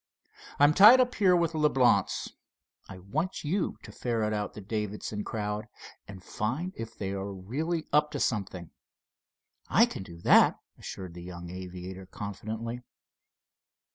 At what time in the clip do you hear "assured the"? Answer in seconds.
10.79-11.21